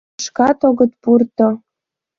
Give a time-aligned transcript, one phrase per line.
[0.07, 1.47] Нигушкат огыт пурто.